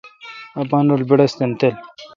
[0.61, 1.75] اپان رل بّڑّستن تھل۔